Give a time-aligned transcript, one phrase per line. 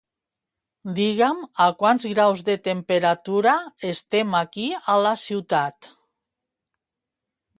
[0.99, 3.53] Digue'm a quants graus de temperatura
[3.91, 5.91] estem aquí a la ciutat.